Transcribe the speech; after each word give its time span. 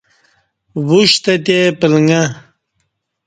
وشتہ 0.89 1.33
تے 1.45 1.57
پلݩگہ 1.79 2.21